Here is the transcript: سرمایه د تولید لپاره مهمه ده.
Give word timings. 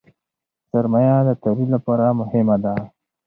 سرمایه 0.69 1.17
د 1.27 1.29
تولید 1.43 1.69
لپاره 1.75 2.05
مهمه 2.19 2.55
ده. 2.63 2.73